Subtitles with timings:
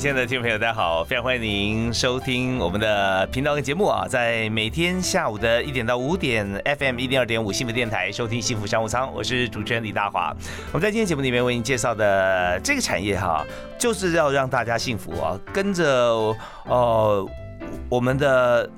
[0.00, 1.04] 亲爱的听众朋友，大家好！
[1.04, 6.46] 非常欢迎您收听我们的频道跟节目啊，在每天下午的一点到五点
[6.78, 10.34] ，FM 一零二点五幸福电台收听幸福商务舱，我是主持人李大华。
[10.72, 13.44] 我们在今天节目里面为您介绍的这个产业哈，
[13.78, 15.84] 就是要让大家幸福啊，跟着
[16.64, 17.28] 呃
[17.90, 18.70] 我们的。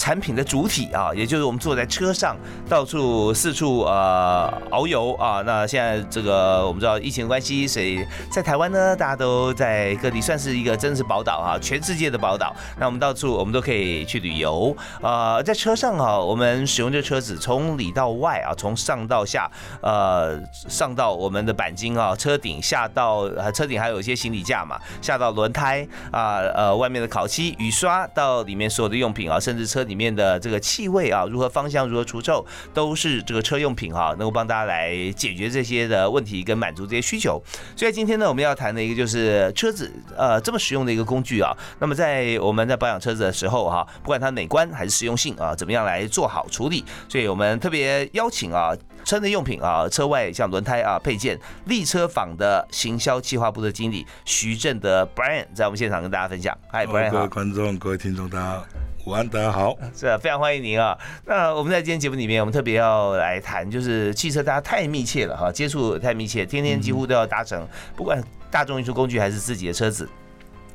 [0.00, 2.34] 产品的主体啊，也就是我们坐在车上
[2.66, 5.42] 到处四处呃遨游啊。
[5.44, 12.56] 那现在这个我们知道疫情关系，所以在台湾呢，大家都在各地算是一个真实宝岛啊，全世界的宝岛。
[12.78, 19.50] 那我们到处我们都可以去旅游呃，在车上啊，我们使用这车子从里到外啊，从上到下
[19.82, 29.84] 呃上到我们的钣金啊，车顶下到车顶还有一些行李架嘛，下到轮胎啊呃外面的烤漆雨刷到里面所有的用品啊，甚至车。
[29.90, 37.42] 里面的这个气味啊，如何芳香，如何除臭，都是这个车用品哈，能够帮大家来解决这些的问题，跟满足这些需求。
[37.76, 41.52] 所以今天呢，我们要谈的一个就是车子，呃，这么实用的一个工具啊。
[41.80, 46.84] 那么在我们在保养车子的时候哈，不管它美观还是实用性啊，怎么样来做好处理？
[47.08, 48.72] 所以我们特别邀请啊，
[49.04, 56.56] 车内用品啊，车外像轮胎啊配件，立车坊的行销企划部的经理徐正德 Brian 在我们现场跟大家分享。
[56.70, 58.89] 嗨各位观众，各位听众，大家。
[59.06, 60.96] 午安，大家好，是啊非常欢迎您啊。
[61.24, 70.08] 那我们在今天节目里面，我们特别要来谈，就是汽车大家太密切了哈，接触太密切，天天几乎都要搭乘，不管大众运输工具还是自己的车子。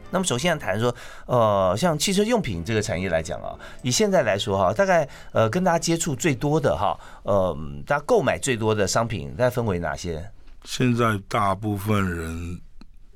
[0.10, 0.94] 那么首先要谈说，
[1.28, 3.54] 呃，像汽车用品这个产业来讲啊，
[3.84, 10.28] 以现在来说哈，大概呃跟大家接触最多的哈，呃，大家购买最多的商品，大概分为哪些？
[10.64, 12.60] 现在大部分人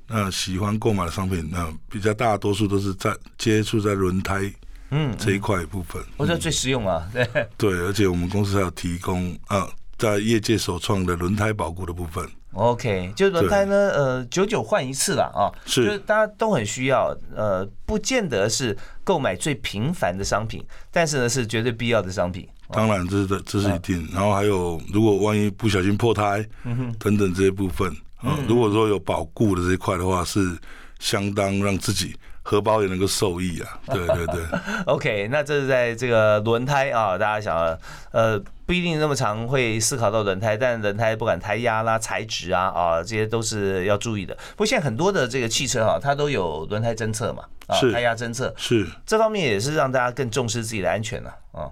[0.06, 4.52] 那喜欢购买的商品，那比较大多数都是在接触在轮胎。
[4.90, 7.26] 嗯，这一块部分，我觉得最实用啊，对。
[7.56, 12.28] 对，而且我们公司还有提供啊，在业界首创的轮胎保固的部分。
[12.52, 22.48] OK，就是轮胎呢，呃，久久换一次了啊，是，就是大家都很需要，呃，不见得是购买最频繁的商品，但是呢，是绝对必要的商品。
[22.72, 24.08] 当然，这是的，这是一定。
[24.12, 30.58] 然后还有，如果万一不小心破胎，嗯哼，等等这些部分，啊，如果说有保固的这一块的话，是
[30.98, 32.16] 相当让自己。
[32.42, 33.78] 荷包也能够受益啊！
[33.92, 34.42] 对对对。
[34.86, 37.78] OK，那这是在这个轮胎啊，大家想，
[38.12, 44.34] 呃，不一定那么常会思考到轮胎，但轮胎不管胎压啦、材质啊啊，这些都是要注意的。
[44.52, 51.68] 不过现在很多的这个汽车哈，它都有轮胎侦测嘛，啊，胎压侦测是这方面也是让大家更重视自己的安全了啊。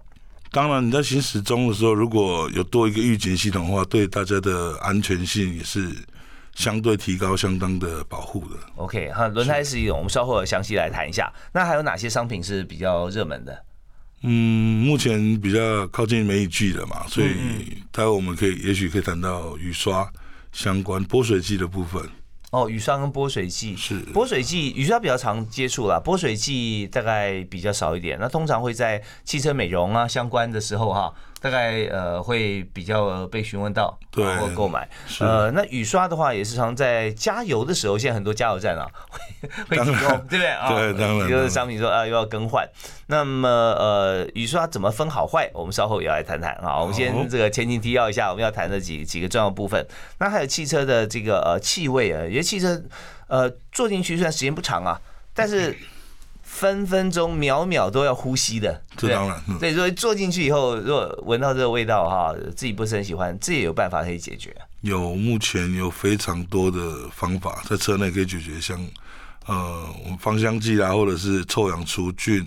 [0.53, 5.91] 当然你在行驶中的时候，如果有多一个预警系统的话，对大家的安全性也是。
[6.59, 8.57] 相对提高相当的保护的。
[8.75, 11.33] OK，哈，轮胎是一种，我们稍后详细来谈一下。
[11.53, 13.65] 那还有哪些商品是比较热门的？
[14.23, 20.11] 嗯，目前比较靠近梅雨季了嘛，所以待会我们可以也许可以谈到雨刷
[20.51, 22.03] 相关泼水剂的部分。
[22.51, 28.19] 哦，雨刷跟泼水剂是泼水剂，雨刷比较常接触啦，泼水剂大概比较少一点。
[28.21, 31.15] 那通常会在汽车美容啊相关的时候哈。
[31.41, 34.89] 大概呃会比较被询问到，对，或购买。
[35.21, 40.69] 呃，那雨刷的话也是常在加油的时候，现在很多加油站啊会 会提供，对不对啊？
[40.69, 41.29] 对，当然。
[41.29, 42.69] 就是商品说啊又要更换，
[43.07, 45.49] 那么呃雨刷怎么分好坏？
[45.55, 46.81] 我们稍后也要来谈谈啊。
[46.81, 49.87] 我们先这个前情提要一下，我们要谈的几几个重要部分。
[50.19, 52.83] 那还有汽车的这个呃气味啊，因为汽车
[53.29, 55.01] 呃坐进去虽然时间不长啊，
[55.33, 55.77] 但是。
[56.59, 59.41] 分分钟秒秒都要呼吸的，这当然。
[59.61, 64.53] 所以说坐进去以后，如果闻到这个味道哈，自己不是很喜欢，这也有办法可以解决。
[64.81, 68.85] 有，目前有非常多的方法在车内可以解决，像
[69.47, 69.87] 呃，
[70.19, 72.45] 芳香剂啊，或者是臭氧除菌、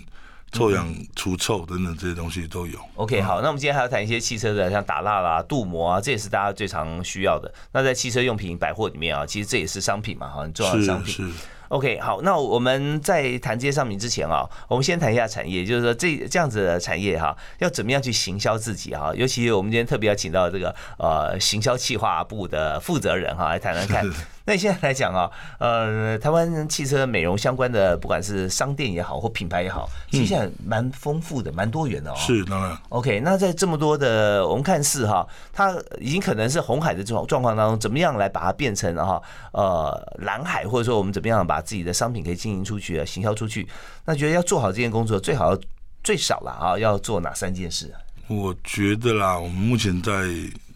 [0.52, 2.78] 臭氧除臭等等这些东西都有。
[2.96, 7.50] OK，好，那我们今天还要谈一些汽车的，像打蜡啦、镀膜啊，这也是大家最常需要的。
[7.72, 11.32] 那在汽车用品百货里面啊，其实这也是商品嘛，很重要的商品。
[11.72, 19.10] OK，好，那我们在谈这些商品之前啊，我们先谈一下产业，就是说这这样子的产业哈，要怎么样去行销自己哈？
[19.14, 24.04] 尤其我们今天特别要请到这个呃行销企划部的负责人哈，来谈谈看。
[24.44, 32.14] 那你现在来讲啊，呃，台湾汽车美容相关的，不管是商店也好，或品牌也好，其实现在蛮丰富的，蛮多元的哦。
[32.16, 32.76] 是当然。
[32.88, 39.22] OK，那在这么多的我们看似哈，它已经可能是红海的这种状况当中，怎么样来把它变成哈
[39.52, 43.66] 呃蓝海，或者说我们怎么样把自己的商品可以经营出去啊，行销出去？
[44.04, 45.56] 那觉得要做好这件工作，最好
[46.02, 48.00] 最少了啊，要做哪三件事啊？
[48.28, 50.12] 我觉得啦，我们目前在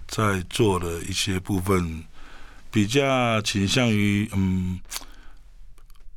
[0.07, 2.05] 在做的一些部分，
[2.76, 4.78] 比较倾向于嗯，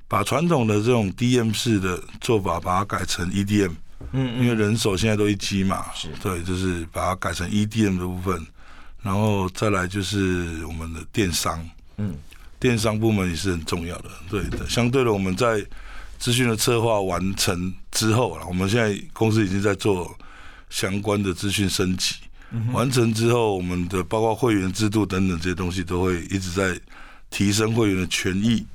[0.09, 3.71] 把传统的这种 DM 式的做法，把它改成 EDM。
[4.11, 6.09] 嗯因为人手现在都一机嘛，是。
[6.21, 8.45] 对，就是把它改成 EDM 的部分，
[9.01, 11.65] 然后再来就是我们的电商，
[11.95, 12.13] 嗯，
[12.59, 14.67] 电商部门也是很重要的，对的。
[14.67, 15.65] 相对的，我们在
[16.17, 20.13] 资讯的策划完成之后啊，我们现在公司已经在做
[20.69, 22.15] 相关的资讯升级，
[22.72, 26.80] 完成之后，我们的包括会员制度等等这些东西都会一直在
[27.30, 28.66] 提升会员的权益，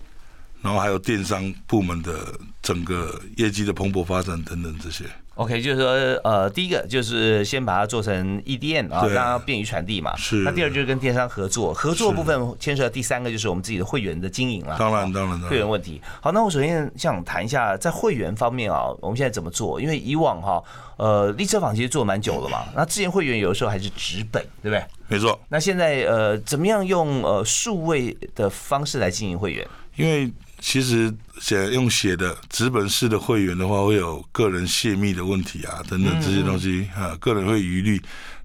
[0.62, 5.04] 然后还有电商部门的整个业绩的蓬勃发展等等这些。
[5.36, 5.90] OK，就是说，
[6.22, 10.14] 呃，第一个就是先把它做成 EDM 啊，让它便于传递嘛。
[10.16, 14.76] 是那第二就是跟电商合作，合作部分牵涉到第三个就是我们自己的会员的经营了。
[14.78, 16.00] 当然，当然，会员问题。
[16.20, 19.80] 好，那我首先想谈一下在会员方面啊，我们现在怎么做？
[19.80, 20.62] 因为以往哈，
[20.98, 22.64] 呃，立车坊其实做蛮久了嘛。
[22.76, 24.84] 那之前会员有的时候还是纸本，对不对？
[25.08, 25.36] 没错。
[25.48, 29.66] 那现在呃，怎么样用呃数位的方式来经营会员？
[29.96, 30.32] 因为
[30.66, 38.00] 其实写用写的纸本式的会员的话，会有个人泄密的问题啊，等等这些东西啊，个人会疑虑。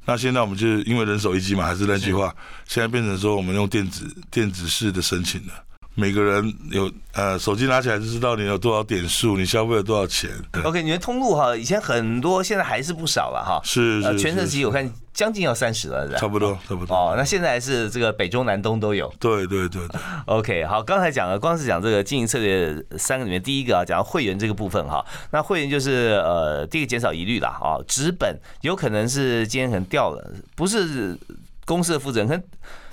[0.06, 2.36] 那现在我们就是因为人手一机嘛，还是那句话，
[2.68, 5.54] 现在变成说我们用电子电子式的申请了。
[6.00, 10.30] 每个人有呃手机拿起来就知道你有多少点数，你消费了多少钱。
[10.52, 13.60] 对 OK，你的通路哈，以前很多，现在还是不少了哈。
[13.64, 16.96] 是，是是全盛是期我看将近要三十了，是吧差不多差不多。
[16.96, 19.14] 哦，那现在还是这个北中南东都有。
[19.20, 31.18] 对对对对，OK，好，刚才讲了，光是讲这个经营策略三个里面，第一个啊，讲到会员这个部分哈，那会员就是呃，第一个减少疑虑啦，啊，纸本有可能是今天可能掉了，不是
[31.66, 32.44] 公司的负责人，可能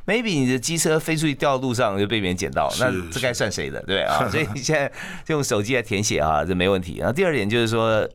[0.07, 4.29] maybe 你的机车飞出去掉路上就被别人捡到，那这该算谁的，对啊？
[4.31, 4.91] 所以你现在
[5.27, 6.97] 用手机来填写啊，这没问题。
[6.99, 8.09] 然后第二点就是说。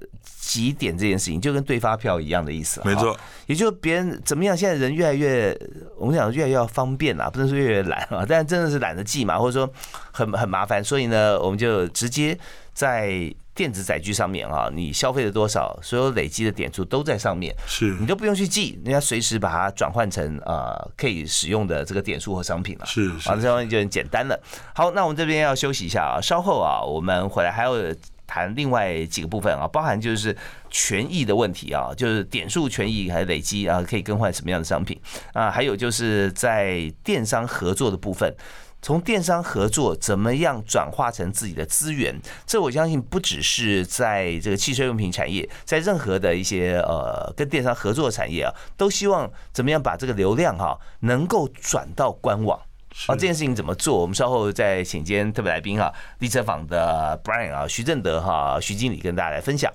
[0.44, 3.16] 几点这件事情就跟对发票一样的意思，没错，
[3.46, 5.58] 也就别人怎么样，现在人越来越，
[5.96, 9.72] 我们讲越来越方便啦，不能说越来越懒啊，但真的是懒得记嘛，或者说
[10.12, 12.38] 很很麻烦，所以呢，我们就直接
[12.74, 22.86] 在电子载具上面啊，你消费了多少，所有累积的点数都在上面，是你都不用去记，人家随时把它转换成呃可以使用的这个点数和商品了。
[22.86, 24.40] 是是啊，这方面就很简单了。
[24.74, 27.94] 好，那我们这边要休息一下啊，稍后啊，我们回来还有
[28.26, 30.36] 谈另外几个部分啊，包含就是
[30.70, 34.98] 权益的问题啊，就是点数权益还是累积啊，可以更换什么样的商品
[35.34, 38.34] 啊，还有就是在电商合作的部分。
[38.82, 42.20] 从电商合作怎么样转化成自己的资源？
[42.46, 52.60] 这我相信不只是在这个汽车用品产业，在任何的一些呃跟电商合作的产业啊，都希望怎么样把这个流量哈、能够转到官网。
[53.08, 54.02] 啊，这件事情怎么做？
[54.02, 59.72] 我们稍后再请今天特别来宾哈，立车坊的 Brian 啊，徐正德哈，徐经理跟大家来分享。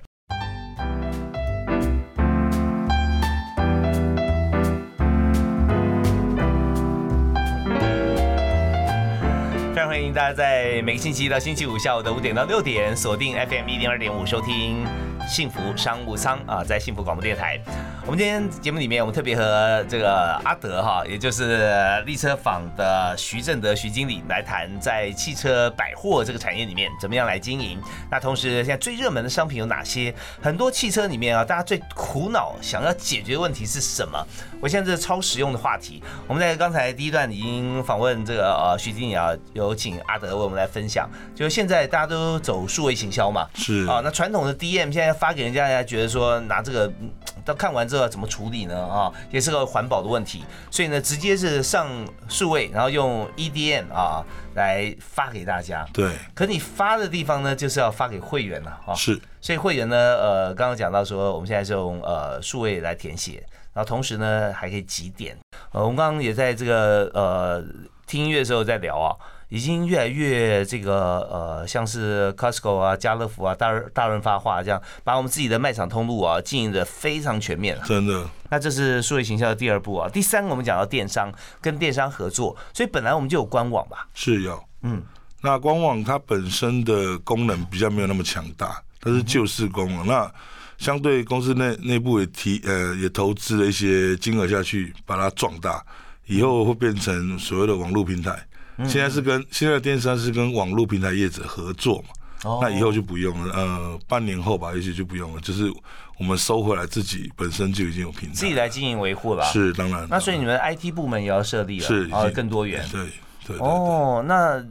[10.16, 14.82] 大家在每个星期一到星期五下午的五点到六点锁定 FM 一零二点五收听
[15.28, 17.60] 幸福商务舱啊，在幸福广播电台。
[18.06, 27.78] 我们今天节目里面，我们特别和这个阿德哈，也就是立车坊的徐正德徐经理来谈，在汽车百货这个产业里面怎么样来经营。
[28.08, 30.14] 那同时，现在最热门的商品有哪些？
[30.40, 34.24] 很多汽车里面啊，大家最苦恼想要解决的问题是什么？
[34.60, 36.02] 我现在这是超实用的话题。
[36.26, 41.08] 我们在刚才第一段已经访问这个呃徐经理啊，有请阿德为我们来分享。
[41.34, 47.10] 就是现在大家都走数位行销嘛，是啊，那传统的 DM 现在发给人家，人家觉得说拿这个，嗯
[47.44, 48.76] 到看完之后要怎么处理呢？
[48.86, 51.88] 啊，也是个环保的问题，所以呢，直接是上
[52.28, 55.86] 数位，然后用 EDM 啊来发给大家。
[55.92, 58.92] 对，可你发的地方呢，就是要发给会员了啊。
[58.94, 65.36] 是所以会员呢，呃，刚刚讲到说，我们现在是用呃数位来填写，然后同时呢还可以几点。
[65.72, 67.62] 呃，我们刚刚也在这个呃
[68.06, 69.12] 听音乐的时候在聊啊，
[69.50, 77.82] 已经越来越这个呃像是 Costco 啊、家乐福啊、大大润发化这样，把我们自己的卖场通路啊经营的非常全面了。
[77.84, 81.30] 真的，那这是数位行销的第二步啊，第三个我们讲到电商
[81.60, 84.58] 跟电商合作，所以本来我们就有官网吧，是有。
[84.80, 85.02] 嗯，
[85.42, 90.06] 那官网它本身的功能比较没有那么强大，它是旧式功能。
[90.06, 90.32] 那
[90.78, 95.84] 相对公司内内部也提呃也投资了一些金额下去，把它壮大。
[96.26, 98.36] 以后会变成所谓的网络平台。
[98.78, 102.08] 现在是跟现在的电商是跟网络平台业者合作嘛？
[102.44, 105.72] 哦那以后就不用了，呃，半年后吧，也许就不用了，就是
[106.18, 109.44] 我们收回来自己本身就已经有平台，自己来经营维护了。
[109.46, 110.06] 是当然。
[110.10, 112.84] 那所以你们 IT 部门也要设立了，是啊，已经更多元。
[112.92, 113.06] 对
[113.46, 114.66] 对对哦，那呃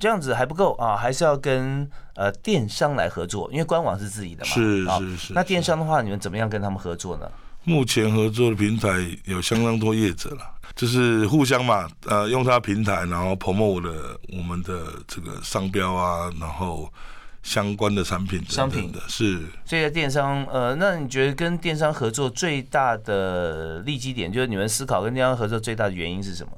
[0.00, 4.50] 这样子还不够啊，还是要跟呃电商来合作，因为官网是自己的嘛。
[4.50, 7.30] 啊是是是那电商的话，你们怎么样跟他们合作呢？
[7.64, 8.88] 目前合作的平台
[9.26, 10.40] 有相当多业者了，
[10.74, 16.90] 就是互相嘛，呃，用他平台，然后 promote 我的我们的这个商标啊，然后
[17.42, 26.52] 相关的产品等等商品的，是这些电商，呃，那你觉得跟电商合作最大的利基点，就是你们思考跟电商合作最大的原因是什么？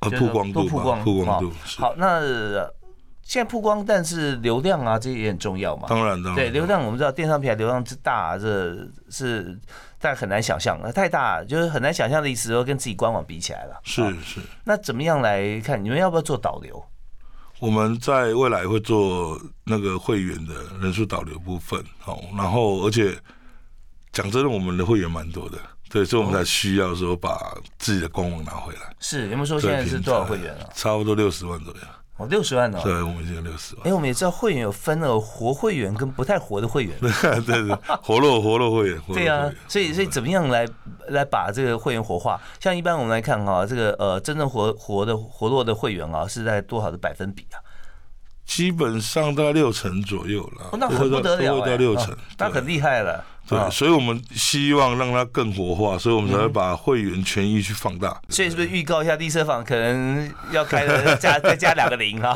[0.00, 2.74] 呃就是曝光度，曝光曝光度好那呃
[3.22, 5.86] 现在曝光，但是流量啊，这也很重要嘛。
[5.88, 8.74] 当然当然，对流量，我们知道电商平台流量之大，这
[9.10, 9.58] 是
[10.00, 13.78] 但很难想象，太大就是很难想象的意思，说跟自己官网比起来了。
[13.84, 14.40] 是是。
[14.64, 15.82] 那怎么样来看？
[15.82, 16.82] 你们要不要做导流？
[17.60, 23.14] 我们在未来会做那个会员的人数导流部分，哦，然后而且
[24.10, 25.58] 讲真的，我们的会员蛮多的，
[25.90, 28.80] 对，所以我们才需要说把自己的官网拿回来。
[29.00, 30.68] 是有没有说现在是多少会员啊？
[30.74, 31.80] 差不多六十万左右，
[32.16, 32.80] 哦，六十万哦。
[32.82, 33.86] 对，我们已经有六十万。
[33.86, 36.94] 哎，我们也知道会员有分了活会员跟不太活的会员。
[37.00, 37.10] 对
[37.42, 40.68] 对，活络活络会员，对啊，所以所以怎么样来
[41.08, 42.40] 来把这个会员活化？
[42.60, 47.56] 像一般我们来看哈，这个呃真正活活的活络的会员啊，是在多少的百分比啊？
[48.48, 53.22] 基本上大概六成左右了，哦，那很不得了到六成哦，那很厉害了。
[53.46, 58.18] 对，啊所以我们希望让它更活化，所以我们才嗯会把会员权益去放大。
[58.30, 62.32] 所以是不是预告一下地车坊可能要开的 加再加两个零哈？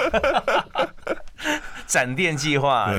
[1.93, 2.91] 展店计划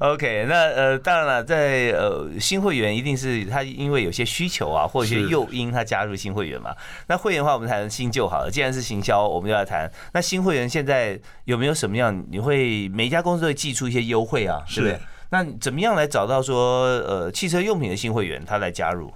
[0.00, 6.76] ，OK，那呃，当然了，在呃新会员一定是他因为有些需求啊，或者一些是诱因，他加入新会员嘛。
[7.06, 8.50] 那会员的话，我们谈新旧好了。
[8.50, 9.90] 既然是行销，我们就要谈。
[10.12, 12.22] 那新会员现在有没有什么样？
[12.30, 15.00] 你会每一家公司都会寄出一些优惠啊，对不对是？
[15.30, 19.10] 那怎么样来找到说呃汽车用品的新会员，他来加入？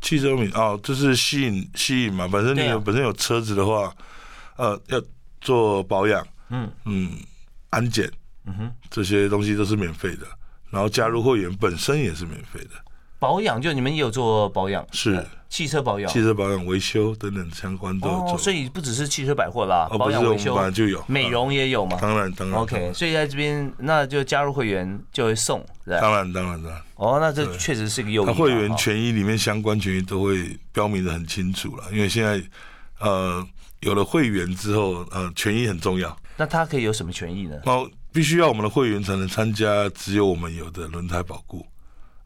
[0.00, 2.28] 汽车用品哦，就是吸引吸引嘛。
[2.30, 3.92] 本身你本身有车子的话，
[4.56, 5.02] 呃，要
[5.40, 7.10] 做保养，嗯嗯，
[7.72, 8.08] 安检
[8.46, 10.26] 嗯哼，这些东西都是免费的。
[10.70, 12.70] 然后加入会员本身也是免费的，
[13.18, 16.22] 保养就你们也有做保养，是呃汽车保养汽。
[16.22, 18.32] 车保养、维修等等相关都有做。
[18.32, 22.00] 哦，所以不只是汽车百货啦，哦，保养维修本、来就有美，容也有嘛啊。
[22.00, 26.00] 当然当然 OK，所以在这边那就加入会员就会送，对？
[26.00, 28.32] 当然当然当然，哦，那这确实是个诱因啊。
[28.32, 32.42] 它会员权益里面相关权益都会标明的很清楚了，因为现在
[32.98, 33.46] 呃
[33.80, 37.60] 有了会员之后，呃权益很重要，那他可以有什么权益呢？
[37.66, 41.64] 哦必须要我们的会员才能参加只有我们有的轮胎保固。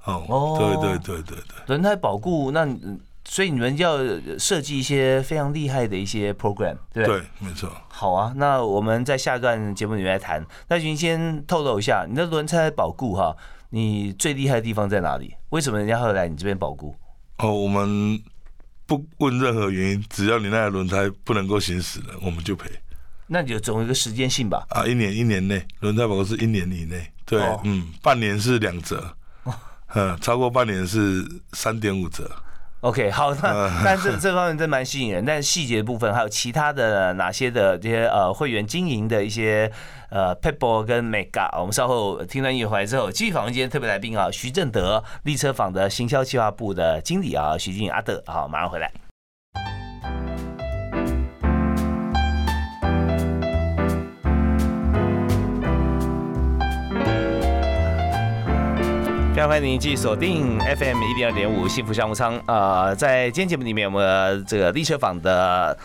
[0.04, 3.98] 哦，哦对对对对对，轮胎保固，那嗯所以你们要
[4.38, 7.18] 设计一些非常厉害的一些 program，对不对？
[7.18, 7.70] 对，没错。
[7.88, 10.44] 好啊，那我们在下一段节目里面来谈。
[10.68, 13.36] 那您先透露一下你的轮胎保固哈，
[13.70, 15.34] 你最厉害的地方在哪里？
[15.50, 16.94] 为什么人家会来你这边保固？
[17.38, 18.20] 哦，我们
[18.86, 22.70] 不问任何原因，只要你那台轮胎不能够行驶了，我们就赔
[23.28, 24.64] 那你就总有一个时间性吧？
[24.71, 29.14] 啊，一年一年内，轮胎保护是一年以内，对，哦嗯，半年是两折，
[29.95, 32.30] 嗯，超过半年是三点五折。
[32.83, 39.68] OK，好，那 但这这方面真蛮吸引人，但是细节部分还有其他的哪些的这些呃会员经营的一些
[40.11, 48.92] 呃 p e p l 跟 Mega，我们稍后听完音乐回来之后，继续访问今天特别来宾啊，徐正德，立车坊的行销计划部的经理啊，徐经理阿德，好，马上回来。
[59.46, 62.36] 欢迎您继续锁定 FM 一零二点五幸福商务舱。
[62.46, 65.78] 啊，在今天节目里面，我们这个立车坊的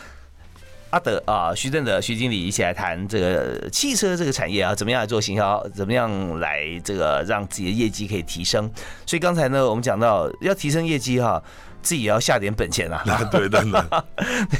[0.89, 8.67] 阿德啊，徐正的徐经理一起来谈这个汽车这个产业啊，怎么样来做行销，怎么样来这个让自己的业绩可以提升。
[9.05, 11.41] 所以刚才呢，我们讲到要提升业绩哈、
[11.81, 13.03] 自己也要下点本钱啊。
[13.09, 13.85] 啊，对，当然，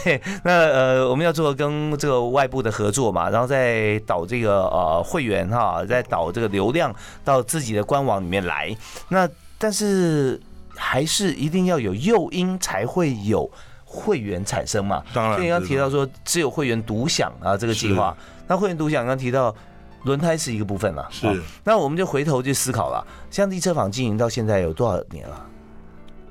[0.03, 8.75] 对，那呃，我们要做跟这个外部的合作嘛，然后再导这个呃会员哈，再导这个流量到自己的官网里面来。
[9.09, 10.39] 那但是
[10.75, 13.49] 还是一定要有诱因才会有
[13.85, 15.03] 会员产生嘛。
[15.13, 18.15] 当然所以刚刚提到说只有会员独享啊这个计划，
[18.47, 19.55] 那会员独享刚刚提到。
[20.03, 25.45] 轮胎是一个部分了，是啊那我们就回头去思考了，像地车坊经营到现在有多少年了？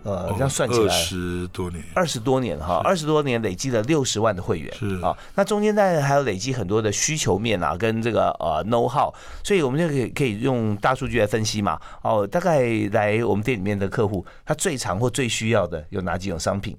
[0.03, 4.99] 呃，这样算起来二来，十多年，二十多年哈，二十多年累积了六十万的会员，是。
[5.01, 9.13] 啊，那中间当然还有累积很多的需求面啊，跟这个呃 know how，
[9.45, 16.77] 所以我们就可以可以用大数据来分析嘛，哦，大概来我们店里面的客户，他最常或最需要的有哪几种商品？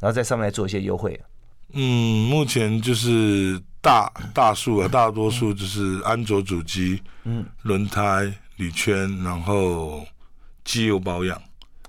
[0.00, 1.20] 然后在上面来做一些优惠？
[1.72, 10.04] 嗯，目前就是大大数啊，大多数就是安卓主机、嗯，轮胎、铝圈，然后
[10.64, 11.40] 机油保养。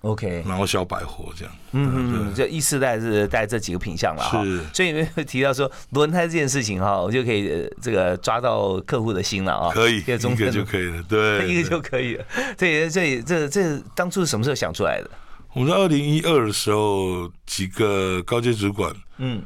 [0.02, 10.30] OK，然后小百货这样，嗯嗯，就一四代是带这几个品相了哈，是，所以提到说轮胎这件事情哈， 我就可以这个抓到客户的心了啊，可以，一个就
[10.66, 12.26] 可以了，对， 一个就可以了，
[12.58, 15.10] 这这这这当初是什么时候想出来的？
[15.54, 19.44] 我们在二零一二的时候，几个高阶主管，嗯，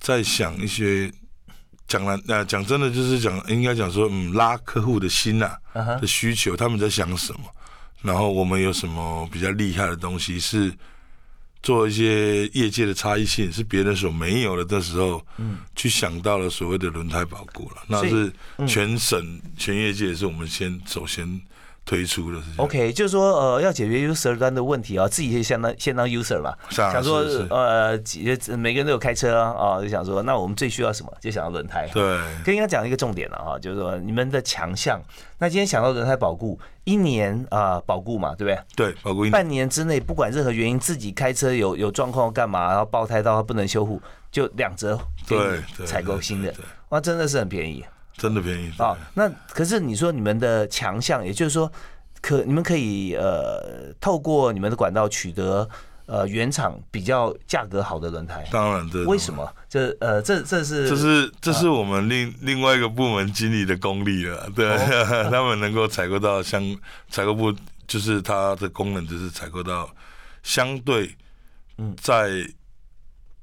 [0.00, 1.10] 在想一些
[1.88, 5.56] 讲了，那讲真的就是讲，应该讲说，嗯，拉客户的心呐
[6.00, 7.40] 的需求，他们在想什么？
[8.04, 10.72] 然后我们有什么比较厉害的东西是
[11.62, 18.32] 做一些业界的差异性，是别人所没有的的时候，嗯，去想到了所谓的轮胎保固了，那是。
[18.68, 21.40] 全省全业界是我们先首先。
[21.84, 27.18] 推出的 OK，就是说呃，要解决 user 端的问题啊，自己先当先当 user 嘛，想说
[27.50, 27.98] 呃，
[28.56, 31.86] 每个人都有开车啊，就想说那我们最需要什么，就想到轮胎。
[31.92, 34.98] 对，跟应该讲一个重点了哈，就是说你们的强项。
[35.38, 38.92] 那今天想到轮胎保固，一年啊保固嘛，对不对？
[38.92, 44.00] 对，保固半年之内，不管任何原因，自己开车有有状况干嘛，然后爆胎到不能修复，
[44.32, 44.98] 就两折，
[45.28, 46.54] 对，采购新的，
[46.88, 47.84] 哇，真的是很便宜。
[48.16, 48.96] 真的便宜啊！
[49.14, 51.70] 那可是你说你们的强项，也就是说，
[52.22, 55.68] 可你们可以呃透过你们的管道取得
[56.06, 58.46] 呃原厂比较价格好的轮胎。
[58.52, 59.52] 当然，这为什么？
[59.68, 64.48] 这呃这这是这是这是我们另另外一个部门经理的功力了。
[64.54, 64.76] 对，
[65.28, 66.62] 他们能够采购到相
[67.10, 67.52] 采购部，
[67.88, 69.90] 就是它的功能就是采购到
[70.44, 71.16] 相对
[71.78, 72.48] 嗯在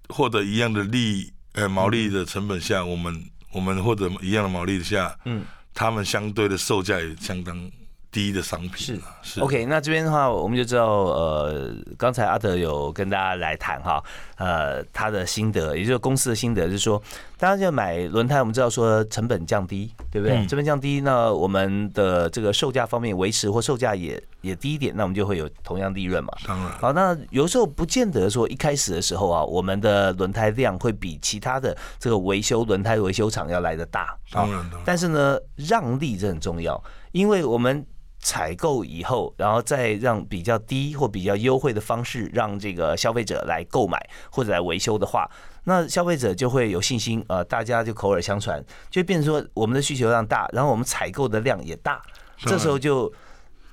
[0.08, 3.22] 获得一样的利呃毛利的成本下，我们。
[3.52, 5.44] 我们获得一样的毛利下，嗯，
[5.74, 7.72] 他们相对的售价也相当
[8.12, 9.66] 低的商品是是 OK。
[9.66, 14.04] 那这边的话，我们就知道，呃，刚才阿德有跟大家来谈哈，
[14.38, 17.02] 呃，他的心得，也就是公司的心得，就是说。
[17.38, 20.46] 大家就买轮胎，我们知道说成本降低，对不对？
[20.46, 26.32] 成本降低，那我们的这个售价方面维持或售价也也低一点，那我们就会有同样利润嘛。
[26.46, 26.70] 当然。
[26.78, 34.16] 好，那有时候不见得说一开始的时候啊，我们的轮胎量会比其他的这个维修轮胎维修厂要来的大。
[34.32, 36.80] 当然但是呢，让利这很重要，
[37.12, 37.84] 因为我们
[38.22, 43.98] 采购以后，然后再让比较低或比较优惠的方式让这个消费者来购买
[44.30, 45.30] 或者来维修的话。
[45.64, 52.02] 那消费者就会有信心，呃，大家就口耳相传，就变成说我们的需求量大，然后我们采购的量也大，
[52.38, 53.12] 这时候就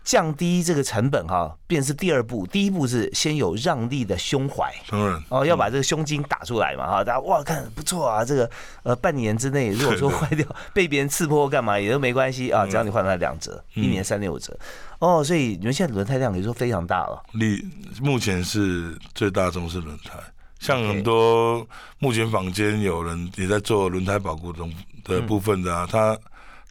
[0.09, 5.23] 降低这个成本哈，便是第二步，第一步是先有让利的胸怀，当然。
[5.29, 8.51] 哦，要把这个胸襟打出来嘛哈，大家哇看不错啊，这个
[8.85, 14.59] 呃半年之内如果说 坏掉被别人刺破干嘛也都没关系啊，只要你换来两折，一年三六折。
[14.99, 17.63] 哦，所以你们现在轮胎量可以说非常大了，你
[18.01, 20.19] 目前是最大宗是轮胎。
[20.59, 21.69] 像很多
[21.99, 24.73] 目前坊间有人也在做轮胎保护中
[25.05, 26.19] 的部分的啊，他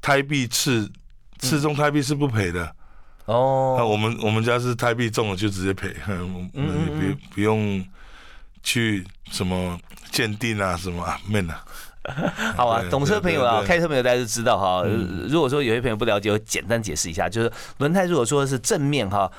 [0.01, 0.91] 胎壁刺
[1.37, 2.75] 刺中胎壁是不赔的
[3.27, 3.75] 哦。
[3.77, 7.85] 那我们我们家是胎壁中了就直接赔， 嗯嗯，不不用
[8.61, 9.79] 去什么
[10.11, 11.63] 鉴定啊什么啊， 面啊。
[12.55, 14.81] 好啊，懂车朋友啊，开车朋友大家都知道哈。
[15.27, 19.29] 如果说有些朋友不了解，我简单解释一下，就是轮胎如果说是正面哈。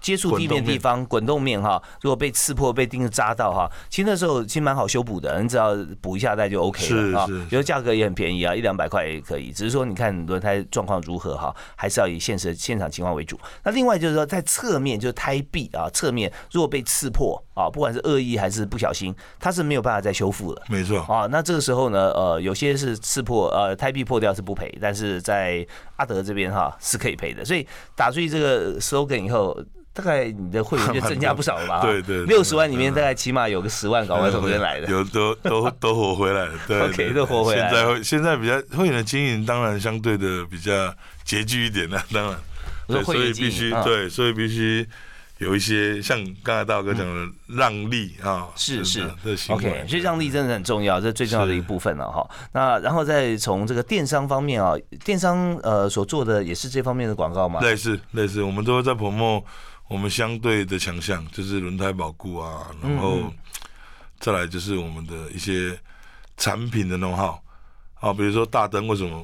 [0.00, 7.26] 接触地面地方滚动面哈，如果被刺破、被钉子扎到哈，其实那时候其实蛮好修补的，你只要补一下带就 OK 了啊。
[7.48, 9.52] 比如价格也很便宜啊，一两百块也可以。
[9.52, 13.38] 只是说你看轮胎状况如何哈，还是要以现实现场情况为主。
[13.62, 20.62] 那另外就是说在侧面，就是胎壁啊，侧面如果被刺破啊，不管是恶意还是不小心，它是没有办法再修复的。
[20.68, 25.64] 没错啊，那这个时候呢，呃，有些是刺破呃胎壁破掉是不赔，但是在
[25.96, 27.44] 阿德这边哈是可以赔的。
[27.44, 29.56] 所以打出去这个 slogan 以后。
[29.94, 31.82] 大概你的会员就 增加不少了吧？
[31.82, 36.52] 对对，六十万里面大概起码有个十万搞完从这边来的，有都都 都活回来了。
[36.66, 37.68] 对，OK，都活回来。
[37.70, 40.72] 现在现在比较会员的经营，当然相对的比较
[41.26, 42.36] 拮据一点了，当然。
[42.88, 44.86] 对，所以必须对，所以必须
[45.38, 49.08] 有一些像刚才大哥讲的让利啊，是是
[49.48, 52.28] ，OK，所以让利真的很重要，这是最重要的一部分了哈。
[52.52, 54.74] 那然后再从这个电商方面啊，
[55.04, 57.60] 电商呃所做的也是这方面的广告吗？
[57.60, 59.44] 类似类似，我们都会在 promo。
[59.92, 63.30] 我们相对的强项就是轮胎保固啊，然后
[64.18, 65.78] 再来就是我们的一些
[66.38, 67.42] 产品的能耗
[68.00, 69.22] 啊，比如说大灯为什么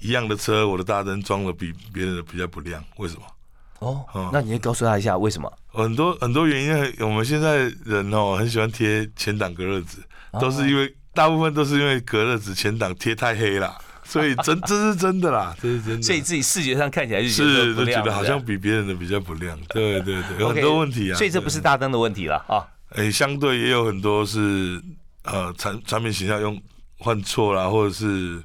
[0.00, 2.82] 一样的车，我的大灯装的比别人的比较不亮？
[2.96, 3.22] 为什么？
[3.80, 5.52] 哦，那你告诉他一下为什么？
[5.68, 9.98] 很多很多原因，我们现在人哦很喜欢贴前挡隔热纸，
[10.40, 13.76] 都是因为大部分都是因为隔热纸前挡贴太黑了。
[14.12, 16.02] 所以真 这是真的啦，这是真的。
[16.02, 19.58] 所以自己视觉上看起来就是都觉得好像比别人的比较不亮。
[19.70, 21.16] 对对对，有很多问题啊。
[21.16, 22.60] 所以这不是大灯的问题了啊。
[22.96, 24.80] 诶，相对也有很多是
[25.24, 26.60] 呃产产品形象用
[26.98, 28.42] 换错啦，或者是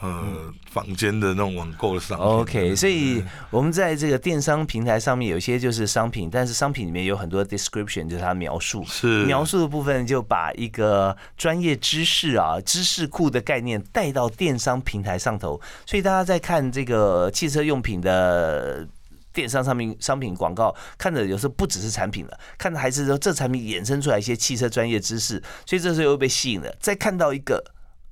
[0.00, 2.26] 呃房间的那种网购的商品。
[2.26, 8.84] OK，所以我们在这个电商平台上面，有些就是商品，但是商品里面有很多 description，就是它描述。
[8.86, 18.86] 是描述的部分就把一个专业知识啊、知识库的概念带到电商平台上头，所以大家在看这个汽车用品的。
[19.30, 26.74] 电商商品商品广告看的有时候不只是产品了，看的还是说这产品衍生出来一些汽车专业知识，所以这时候又被吸引了。
[26.80, 27.62] 再看到一个，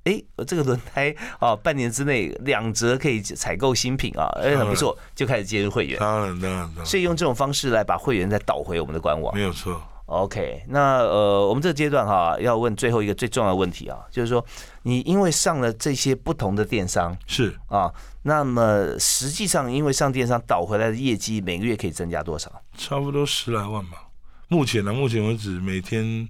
[0.07, 5.99] 哎，我这个轮胎啊，半年之内两折可以采购新品啊，哎，很不错，就开始接入会员。
[5.99, 9.35] 当然当然当然所以用这种方式来把会员再导回我们的官网。
[9.35, 9.81] 没有错。
[10.05, 14.43] OK，那呃，我们这个阶段哈，要问最后一个最重要的问题啊，就是说，
[14.83, 22.49] 你因为上了这些不同的电商是啊，那么实际上因为上电商导回来的业绩，每个月可以增加多少？
[22.77, 24.07] 差不多十来万吧。
[24.47, 26.25] 目前呢，目前为止每天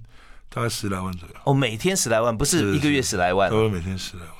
[0.50, 3.60] 大概十来万左右，哦，每天十来万，不是是一个月十来万差不。
[3.60, 4.32] 多每天十来万。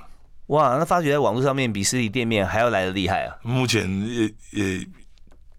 [0.47, 3.37] 哇，那发觉在网络上面比实体店面还要来的厉害啊。
[3.43, 4.87] 目前也也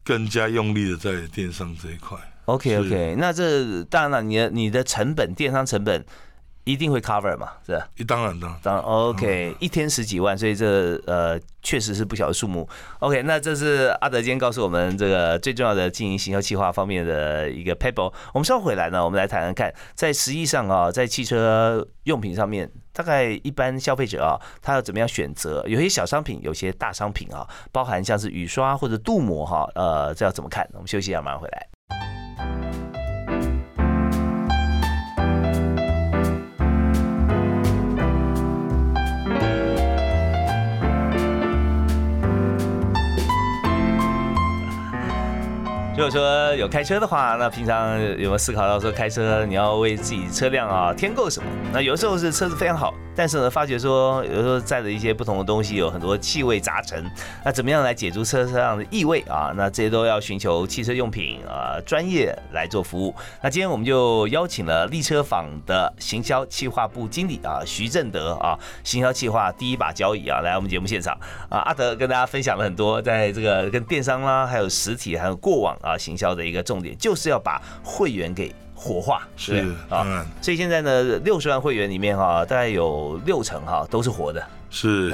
[0.04, 2.18] 更加用力的在电商这一块。
[2.46, 6.04] OK OK，那这当然了，你的你的成本，电商成本
[6.66, 7.88] 一定会 cover 嘛，是吧？
[8.08, 12.68] 当然当然，当然 OK，一天十几万，所以这呃确实是不小的数目。
[13.00, 18.14] OK，那这是阿德今天告诉我们这个最重要的经营行销计划方面的一个 paper。
[18.34, 25.66] 我们稍后回来呢，我们来谈谈看，在实际上啊，在汽车用品上面，大概一般消费者啊，他要怎么样选择？
[25.68, 30.70] 有些小商品，有些大商品啊，包含像是雨刷或者镀膜哈，呃，这要怎么看？
[30.74, 31.79] 我们休息一下，马上回来。
[46.00, 51.50] 如果说有开车的话，那平常有没有思考到说开车你要为自己车辆啊添购什么？
[51.74, 57.06] 那有时候是车子非常好，但是呢，发觉说有时候载的一些不同的东西有很多气味杂陈，
[57.44, 59.52] 那怎么样来解除车上的异味啊？
[59.58, 63.14] 那这些都要寻求汽车用品啊专业来做服务。
[63.44, 71.14] 那今天我们就邀请了立车坊的行销企划部经理啊徐正德啊，行销企划第一把交椅啊来我们节目现场
[71.50, 84.42] 啊，阿德跟大家分享了很多在这个跟电商啦，还有实体还有过往啊行销的一个重点，就是要把会员给活化，是对不对当然所以现在呢，六十万会员里面哈、大概有六成哈、都是活的。
[84.72, 85.12] 是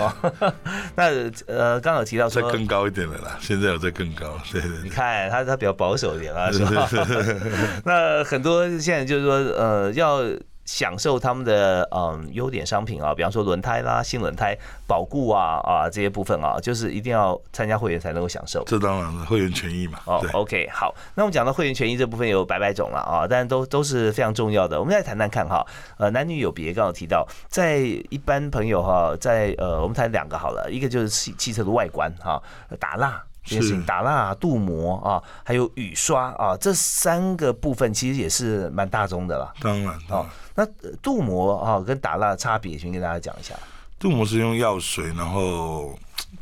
[0.95, 1.05] 那
[1.47, 4.83] 呃，刚好提到说，再更高一点的啦，现在有再更高，对对对。
[4.83, 6.89] 你看他他比较保守一点啊， 是吧？
[7.85, 10.19] 那很多现在就是说，呃，要
[10.65, 18.63] 享受他们的嗯优点商品啊，比方说轮胎啦、新轮胎保固啊啊这些部分啊，就是一定要参加会员才能够享受。
[18.65, 24.79] 这当然了，会员权益嘛，哦，，OK，好，那我们讲到会员权益这部分有百百种了啊，但都都是非常重要的。
[24.79, 25.65] 我们再谈谈看哈，
[25.97, 32.41] 呃，男女有别，刚刚有提到，在一般朋友哈，在呃，我们谈两个好了，一个就是汽汽车的外观哈，
[32.79, 33.23] 打蜡。
[33.45, 39.53] 这件事情是打蜡、镀膜啊，还有雨刷啊，这三个部分其实也是蛮大宗的啦。
[39.61, 43.53] 当然当哦，那呃镀膜啊跟打蜡的差别，先跟大家讲一下。
[43.99, 45.97] 镀膜是用药水，然后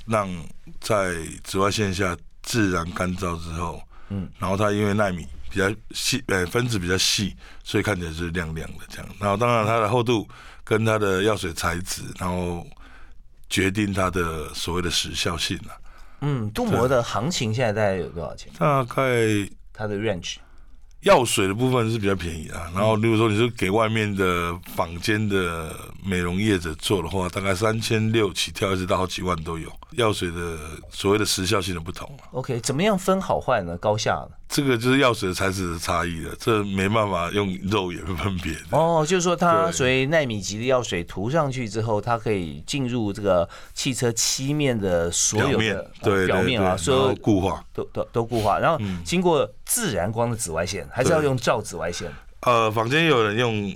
[0.05, 0.27] 让
[0.79, 1.13] 在
[1.43, 9.07] 紫外线下自然干燥之后，嗯，然后它因为纳米比较细，呃，分子比较细，所以看起来是亮亮的这样。
[9.19, 10.27] 然后当然它的厚度
[10.63, 12.65] 跟它的药水材质，然后
[13.49, 15.77] 决定它的所谓的时效性啊。
[16.23, 18.51] 嗯，镀膜的行情现在大概有多少钱？
[18.57, 18.93] 大概
[19.73, 20.37] 它的 range
[21.01, 25.69] 药水的部分是比较便宜啊，然后如果说你是给外面的坊间的
[26.01, 29.69] 美容业者做的话，大概三千六起跳，一直到好几万都有。
[29.97, 30.57] 药水的
[30.89, 33.77] 所谓的时效性的不同啊，OK，怎么样分好坏呢？
[33.77, 34.29] 高下呢？
[34.53, 38.59] 这个就是药水的材质的差异了，这没办法用肉眼分别的。
[38.69, 47.65] 哦，就是说它对属于纳米级的药水涂上去之后，它可以进入这个汽车漆面的所有表面的对表面啊，所有固化。
[47.73, 52.11] 都都都固化，然后嗯经过自然光的紫外线，还是要用照紫外线。
[52.41, 53.75] 呃，坊间有人用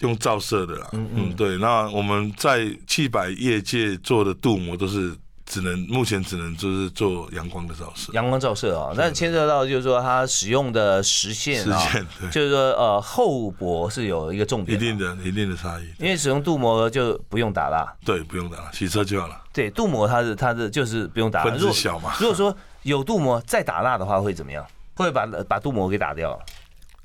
[0.00, 1.56] 用照射的啦，嗯嗯嗯对。
[1.56, 5.16] 那我们在汽百业界做的镀膜都是
[5.48, 15.84] 只能目前只能就是做阳光的照射，阳光照射啊，那牵涉到就是说它使用的时限实啊，践对，就是说呃厚薄是有一个重一点一，定的一定的差异。
[15.98, 21.50] 因为使用镀膜就不用打蜡，对，不用打蜡，洗车就好了，对，镀膜它是它是就是不用打蜡。
[21.50, 22.12] 分子小嘛。
[22.20, 24.62] 如果说有镀膜再打蜡的话，会怎么样？
[24.96, 26.38] 会把把镀膜给打掉。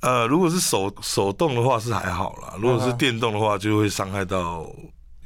[0.01, 4.67] 呃，如果是手手动的话是还好啦，如果是电动的话就会伤害到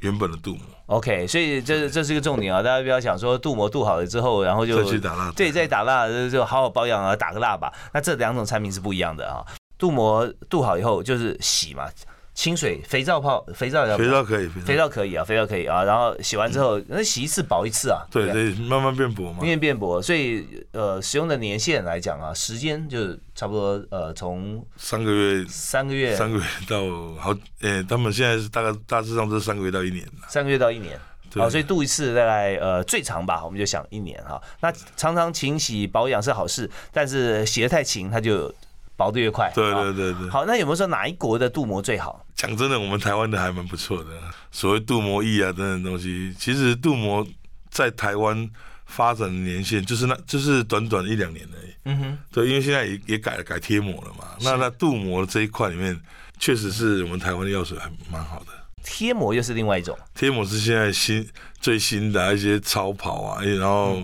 [0.00, 5.32] 原本的镀膜，OK，所以这这是一个重点啊，大家不要想说镀膜镀好了之后，然后就再去打蜡。
[5.32, 7.72] 对，再打蜡就就好好保养啊，打个蜡吧。
[7.92, 9.44] 那这两种产品是不一样的啊。
[9.78, 11.88] 镀膜镀好以后就是洗嘛，
[12.38, 19.38] 清水肥皂泡肥皂要肥皂可以，肥皂可以啊，肥皂可以啊，然后洗完之后，那洗一次薄一次啊，不对对，慢慢变薄嘛。
[19.42, 26.78] 因为变薄，所以呃，使用的年限来讲啊，时间就差不多呃，从三个月，三个月、三个月到
[27.20, 30.06] 好，诶，他们现在是大概大致上是三个月到一年。
[30.28, 30.96] 三个月到一年。
[31.32, 34.40] 对好，所以镀一次大概呃最长吧，我们就想一年哈。
[34.60, 38.54] 那常常勤洗保养是好事，但是洗得太勤，它就
[38.98, 39.50] 薄的越快。
[39.54, 42.26] 对啊对对对，好，那有没有说哪一国的镀膜最好？
[42.34, 44.10] 讲真的，我们台湾的还蛮不错的。
[44.50, 47.26] 所谓镀膜液啊等等东西，其实镀膜
[47.70, 48.50] 在台湾
[48.86, 51.72] 发展的年限就是那，就是短短一两年而已。
[51.84, 54.36] 嗯哼，对，因为现在也也改了改贴膜了嘛。
[54.40, 55.98] 那那镀膜这一块里面，
[56.38, 58.46] 确实是我们台湾的药水还蛮好的。
[58.84, 59.96] 贴膜又是另外一种。
[60.14, 61.28] 贴膜是现在新
[61.60, 64.02] 最新的一些超跑啊，然后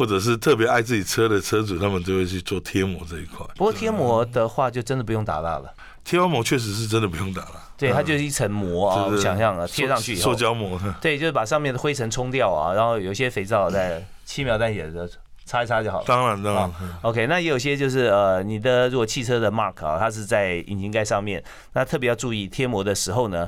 [0.00, 3.46] 或者是特别爱自己车的车主，他们就会去做贴膜这一块。
[3.54, 5.70] 不过贴膜的话，就真的不用打蜡了。
[6.02, 10.80] 贴完膜确实是真的不用打了，对，它就是一层膜啊，想象啊，贴上去塑，胶膜。
[11.02, 15.06] 对，就是把上面的灰尘冲掉啊，然后有些肥皂在轻描淡写的
[15.44, 16.04] 擦一擦就好了。
[16.06, 23.46] 当然当然，OK，那也有些就是呃，你的如果汽车的 mark 啊，它是在引擎盖上面，那特别要注意贴膜的时候呢，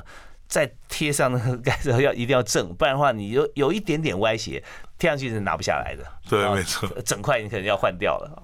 [0.53, 4.63] 在贴上那个盖子要一定要正，不然的话你有有一点点歪斜，
[4.99, 6.05] 贴上去是拿不下来的。
[6.29, 6.87] 对，啊没错。
[7.01, 8.43] 整块你可能要换掉了。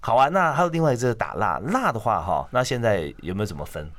[0.00, 3.90] 好啊，那还有另外这个打蜡，蜡的话哈，那现在有没有怎么分？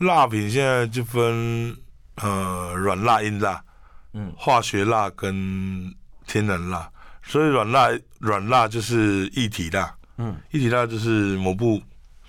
[0.00, 1.74] 蜡品现在就分
[2.16, 3.64] 呃软蜡、硬蜡，
[4.12, 5.90] 嗯化学蜡跟
[6.26, 6.90] 天然蜡。
[7.22, 11.80] 所以软蜡软蜡就是一体蜡，嗯，一体蜡就是抹布，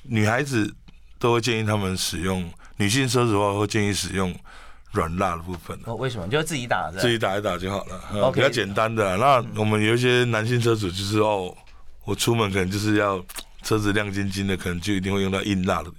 [0.03, 0.73] 女孩子
[1.19, 4.33] 都会建议他们使用，女性奢侈的话会建议使用
[4.91, 5.79] 软蜡的部分。
[5.85, 6.25] 哦，为什么？
[6.25, 9.43] 你就自己打是吧自己打一打就好了，比较简单的啦。
[9.53, 11.55] 那我们有一些男性车主就是哦，
[12.05, 13.23] 我出门可能就是要
[13.61, 15.91] 车子亮晶晶的，可能就一定会用到硬蜡的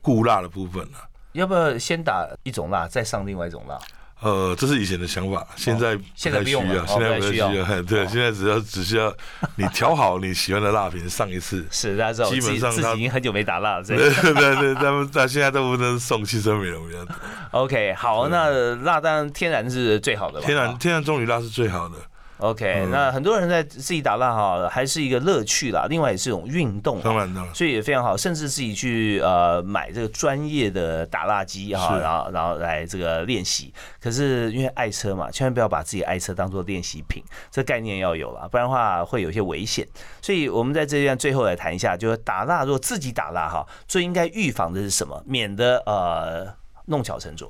[0.00, 1.08] 固蜡的部分了。
[1.32, 3.78] 要不要先打一种蜡，再上另外一种蜡？
[4.22, 7.48] 呃，这是以前的想法，现在哦现在不需要，哦现在不需要
[7.82, 9.12] 对，哦现在只要只需要
[9.56, 11.66] 你调好你喜欢的辣瓶上一次。
[11.72, 17.06] 是大家知道，本上它自己已经很久没打蜡了，对对对，他们他现在都不能送汽车美容院。
[17.50, 20.40] OK，好，那蜡当然天然是最好的。
[20.40, 21.96] 天然天然棕榈蜡是最好的。
[22.42, 27.02] OK，嗯那很多人在自己打蜡哈，还是一个乐趣啦，另外也是一种运动啊。
[27.04, 33.72] 当然当然，所以也非常好，甚至自己去呃买这个专业的打蜡机哈，然后然后来这个练习。
[34.00, 39.86] 可是因为爱车嘛，千万不要把自己爱车当做练习品，这概念要有了，不然的话会有些危险。
[40.20, 46.52] 所以我们在这边最后来谈一下，就是打蜡，如果自己打蜡哈，最应该预防的是什么，免得呃
[46.86, 47.48] 弄巧成拙。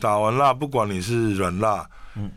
[0.00, 2.30] 打完蜡，不管你是软蜡，嗯，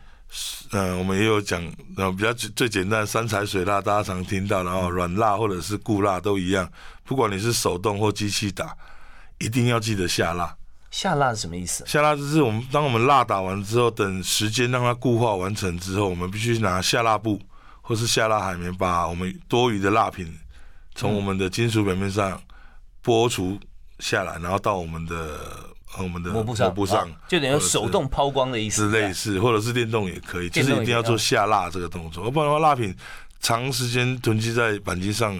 [0.71, 1.61] 呃，我们也有讲，
[1.97, 6.71] 呃，比较最最简单的三彩水蜡，大家常听到，然后软蜡或者是固蜡都一样，
[7.03, 8.75] 不管你是手动或机器打，
[9.39, 10.55] 一定要记得下蜡。
[10.89, 11.85] 下蜡是什么意思？
[11.85, 17.41] 下蜡就是我们当我们蜡打完之后，等时间让它固化完成之后，我们必须拿下蜡布
[17.81, 20.37] 或是下蜡海绵，把我们多余的蜡品
[20.95, 22.41] 从我们的金属表面上
[23.03, 23.59] 剥除
[23.99, 28.89] 下来，然后到我们的呃我们的抹布上，抹布上啊，就等于手动抛光的意思。
[28.89, 32.95] 是类似，或者是电动也可以，就是一定要做下蜡这个动作，要不然的话蜡品
[33.39, 35.37] 长时间囤积在板机上，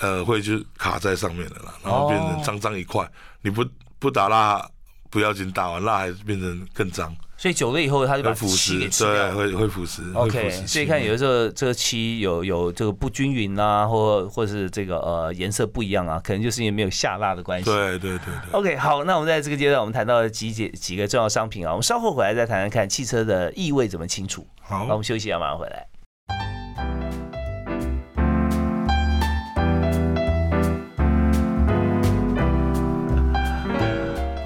[0.00, 3.08] 呃，会就卡在上面的啦，然后变成脏脏一块。
[3.42, 3.64] 你不
[3.98, 4.68] 不打蜡
[5.10, 9.34] 不要紧，打完蜡还是变成更脏，所以久了以后，它就把会腐漆给蚀，对，吃掉了。
[9.34, 10.14] 会会腐蚀。
[10.14, 17.66] OK，所以看有的时候这个漆有有这个不均匀啊，或或是这个呃颜色不一样啊，可能就是因为没有下蜡的关系。
[17.66, 18.52] 对对对对。
[18.52, 24.46] OK，好，那我们在这个阶段，我们谈到了几几几个重要商品啊，我们稍后回来再谈谈看汽车的异味怎么清除。
[24.60, 25.86] 好，那我们，休息一下，马上回来。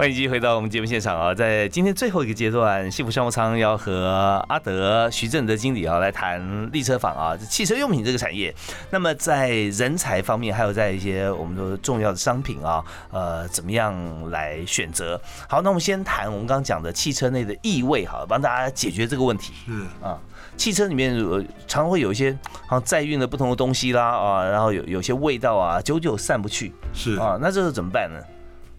[0.01, 8.55] 欢迎继续回到我们节目现场啊，在今天最后一个阶段，幸福商务舱要和阿德徐正德经理啊来谈立车坊啊，汽车用品这个产业。
[8.89, 13.95] 那么在人才方面，还有在一些我们说重要的商品啊，呃，怎么样
[14.31, 15.21] 来选择？
[15.47, 19.53] 好，那我们先谈我们刚刚讲的汽车内的异味，好，帮大家解决这个问题。
[19.67, 20.19] 是啊，
[20.57, 22.33] 汽车里面呃常会有一些
[22.67, 28.19] 好像载运了不同的东西啦啊，然后有有些味道啊，久久散不去是啊，那这是怎么办呢？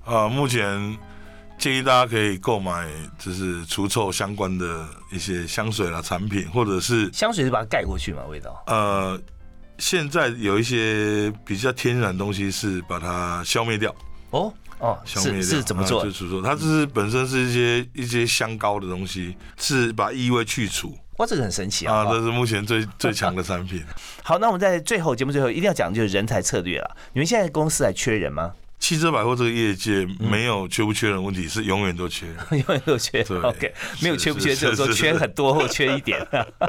[0.03, 0.97] 啊，目前
[1.61, 8.63] 建议大家可以购买就是除臭相关的一些香水啦产品，或者是香水是把它盖过去嘛，味道。
[8.65, 9.21] 呃，
[9.77, 13.95] 现在有一些比较天然的东西是把它消灭掉，
[14.31, 16.11] 哦哦，消灭掉是怎么做啊就？
[16.11, 21.97] 除臭，它就是本身是一些一些香膏的东西，是把异味去除哇，这个很神奇啊！
[21.97, 23.83] 啊，哦这是目前最 最强的产品。
[24.23, 26.97] 好，那我们在最后节目最后一定要讲的就是人才策略了。
[27.13, 28.51] 你们现在公司还缺人吗？
[28.81, 32.25] 汽车百货这个业界没有缺不缺人问题，是永远都缺。
[32.49, 33.21] 永远都缺。
[33.21, 36.19] OK，没有缺不缺，就是说缺很多或缺一点。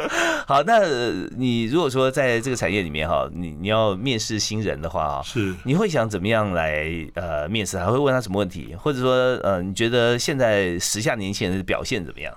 [0.46, 7.78] 好，那呃你如果说在这个产业里面哈，你你要面试新人的话哈，是你会想怎么样来呃面试？
[7.78, 8.74] 还会问他什么问题？
[8.78, 12.32] 或者说呃，你觉得现在时下年轻人的表现怎么样？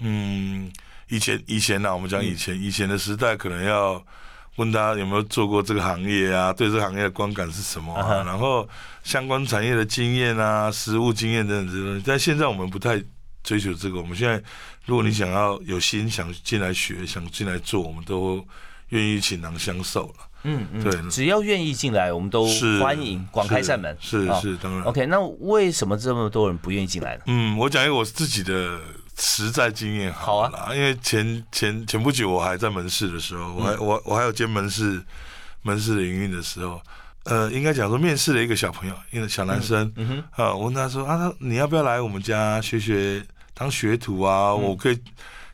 [0.00, 0.72] 嗯，
[1.08, 4.04] 以前以前呢、我们讲以嗯前、以前的时代，可能要
[4.56, 8.68] 问他有没有做过这个行业啊，对这个行业的观感是什么啊然后
[9.04, 12.02] 相关产业的经验啊、实务经验等等这些东西。
[12.06, 13.02] 但现在我们不太
[13.42, 14.00] 追求这个。
[14.00, 14.42] 我们现在，
[14.86, 18.44] 如果你想要有心想进来学、想进来做，我们都
[18.88, 20.26] 愿意倾囊相授了。
[20.42, 22.46] 嗯嗯，对只要愿意进来，我们都
[22.80, 23.92] 欢迎，广开扇门。
[23.92, 24.82] 啊是是，当然。
[24.82, 27.22] OK，那为什么这么多人不愿意进来呢？
[27.26, 28.80] 嗯，我讲一个我自己的
[29.16, 35.02] 实在经验好了啦，因为前前前不久我还在门市的时候，我还、我我还有兼门市
[35.62, 36.80] 门市的营运的时候，
[37.24, 43.24] 呃，应该讲说面试了一个小朋友，一个小男生，嗯哼，啊，我问他说啊，他你要不要来我们家学学
[43.54, 44.54] 当学徒啊？
[44.54, 44.98] 我可以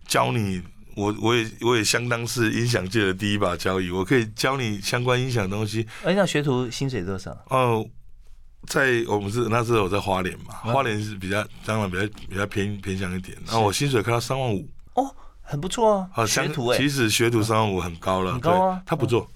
[0.06, 0.60] 教你，
[0.96, 5.86] 我我也我也相当是音响界的第一把交椅，我可以教你相关音响的东西。
[6.04, 7.30] 哎，那学徒薪水多少？
[7.48, 7.86] 哦，
[8.66, 10.72] 在我们是那时候我在花莲嘛，嗯。
[10.72, 18.76] 花莲是比较当然比较比较偏偏向一点，然后我薪水开到三万五，哦，很不错啊，学徒哎其，实学徒三万五很高了，很高啊。
[18.76, 19.28] 对他不做。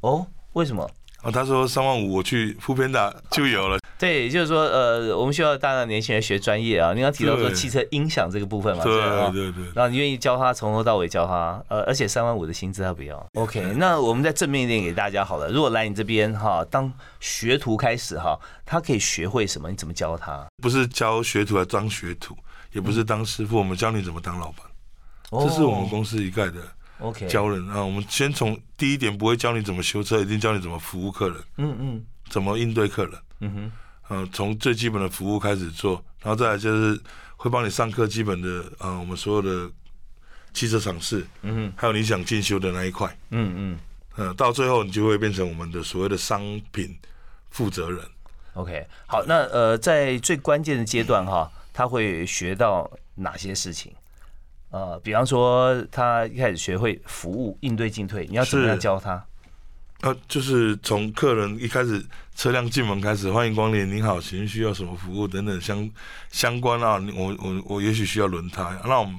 [0.00, 0.90] 哦，为什么？
[1.22, 6.92] 啊，他说三万五我去副片打就有了，对，就是说，呃，我们需要大量年轻人学专业啊。
[6.92, 8.92] 你刚刚提到说汽车音响这个部分嘛，对
[9.30, 13.24] 对对，然后你愿意教他从头到尾教他，呃，而且三万五的薪资他不要。
[13.34, 15.48] OK，那我们再正面一点给大家好了。
[15.48, 19.70] 如果来你这边哈，当学徒开始哈，他可以学会什么？
[19.70, 20.44] 你怎么教他？
[20.60, 22.36] 不是教学徒来当学徒，
[22.72, 24.66] 也不是当师傅，我们教你怎么当老板，
[25.30, 26.54] 哦这是我们公司一概的
[27.02, 27.84] OK 教人啊。
[27.84, 33.14] 我们先从第一点不会教你怎么修车，一定教你怎么服务客人，嗯嗯怎么应对客人。
[33.40, 33.72] 嗯哼，
[34.08, 36.98] 呃，从最基本的服务开始做，然后再来就是
[37.36, 39.70] 会帮你上课基本的，呃，我们所有的
[40.54, 43.78] 汽车厂试，嗯哼，还有你想进修的那一块，嗯嗯
[44.16, 46.96] 呃，到最后你就会变成我们的所谓的商品
[47.50, 48.00] 负责人。
[48.54, 53.92] ，OK，好，那呃，在最关键的阶段哈，他会学到哪些事情？
[54.72, 59.22] 呃，比方说他一开始学会服务应对进退，你要怎么样教他？
[60.00, 62.02] 呃，就是从客人一开始
[62.34, 65.88] 车辆进门开始，欢迎光临，您好，请问需要什么服务等等相
[66.30, 69.14] 相关啊，我我我也许需要轮胎，那我们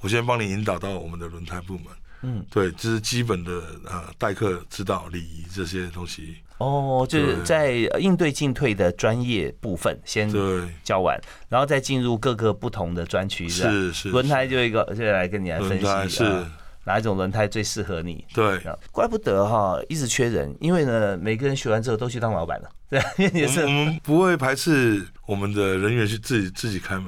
[0.00, 1.84] 我先帮你引导到我们的轮胎部门。
[2.22, 6.38] 嗯，对，这是基本的呃待客之道、礼仪这些东西。
[6.58, 10.40] 哦，就是在应对进退的专业部分先对，
[10.84, 13.48] 教完，然后再进入各个不同的专区。
[13.48, 16.52] 是是轮胎就一个，就来跟你来分析，轮胎是啊
[16.84, 18.24] 哪一种轮胎最适合你。
[18.32, 18.58] 对。
[18.58, 23.02] 啊怪不得哈，一直缺人，因为呢，每个人学完之后都去当老板了， 对，
[23.34, 27.06] 也是我们不会排斥我们的人员去自己自己开门、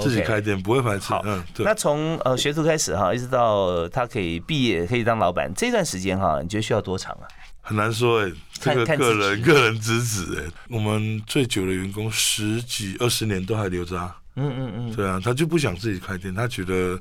[0.00, 1.22] 自己开店，不会排斥好。
[1.24, 1.72] 嗯，对那。
[1.72, 7.24] 从呃学徒开始哈，一直到呃他可以毕业，可以当老板，这段时间哈，你觉得需要多长啊？
[7.68, 16.98] 很难说哎、这个个人 个人之子哎、我们最久的员工十几二十年都还留着啊，嗯嗯嗯，对啊，他就不想自己开店，他觉得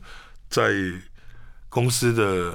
[0.49, 0.69] 在
[1.69, 2.53] 公司的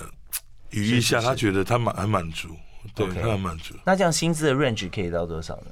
[0.71, 1.27] 语义下，是是是。
[1.29, 2.55] 他觉得他满很满足，
[2.95, 3.75] 对他很满足。
[3.87, 5.71] 那这样薪资的 range 可以到多少呢？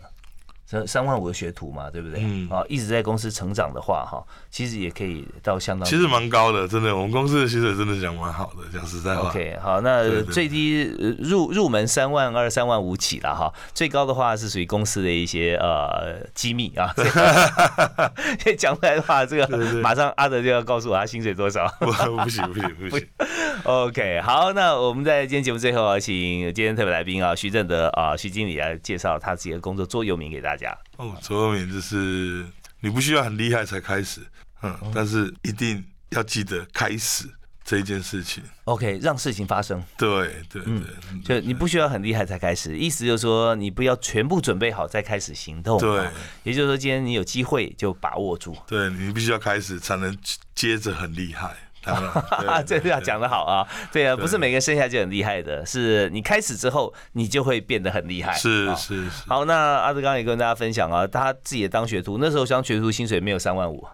[0.71, 2.21] 三三万五的学徒嘛，对不对？
[2.23, 5.89] 嗯啊，一直在公司成长的话，哈，其实也可以到相当。
[5.89, 9.31] 其实蛮高的，真的，我们公司的薪水真的讲蛮好的，讲实在话。
[9.31, 16.95] OK，好，那最低呃入入门三万二、三万五起了哈，最高的话是属于公司的一些呃机密啊，
[18.39, 19.49] 所以讲出来的话，这个
[19.81, 21.67] 马上阿德就要告诉我他薪水多少。
[21.81, 23.07] 不不行不行不行，
[23.65, 26.15] OK，好，那我们在今天节目最后啊，请
[26.55, 30.60] 今天特别来宾啊，徐正德啊，徐经理来介绍他自己的工作座右铭给大家。
[30.96, 32.46] 哦，座右铭就是
[32.81, 34.20] 你不需要很厉害才开始，
[34.62, 37.25] 嗯，但是一定要记得开始
[37.64, 38.42] 这一件事情。
[38.64, 45.79] OK，让事情发生，对对对，就你不需要很厉害才开始，意思就是说你不要全部准备好再开始行动。
[45.79, 48.57] 对啊也就是说今天你有机会就把握住。
[48.66, 50.16] 对你必须要开始才能
[50.55, 51.57] 接着很厉害。
[51.83, 52.12] 当然，
[52.47, 53.66] 啊，对这要讲的好啊！
[53.93, 58.33] 对啊，不是每个人生下就很厉害的，是你开始之后，你就会变得很厉害。
[58.33, 63.87] 啊是是是，好，那阿德刚刚也跟大家分享啊，他自己也当学徒，那时候当学徒薪水没有三万五，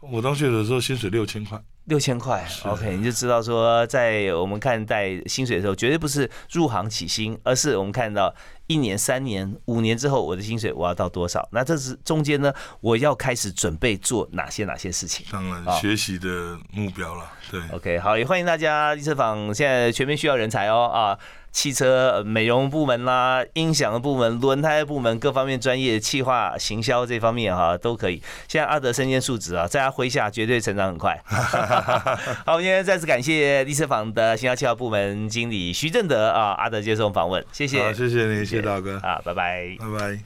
[0.00, 2.46] 我当学徒的时候薪水六千块，六千块。
[2.64, 8.34] OK，你就知道说，在我们看待薪水的时候，绝对不是入行起薪，而是我们看到
[8.66, 11.46] 一年、三年、五年之后，我的薪水我要到多少？
[11.52, 15.26] 那这是中间呢，我要开始准备做哪些哪些事情？
[15.30, 17.30] 当然，学习的目标了。
[17.50, 21.18] 对，OK，好，也欢迎大家，立车坊现在全面需要人才哦啊。
[21.54, 28.20] 汽车美容部门啦，音响的部门、轮胎部门，各方面专业、企划、行销这方面哈都可以。
[28.48, 31.16] 现在阿德身兼数职啊，在他麾下绝对成长很快。
[32.44, 40.24] 好，今天再次感谢立车坊的行销企划部门经理徐正德啊，阿德接受访问，谢谢，谢谢你，谢谢大哥啊，拜拜，拜拜。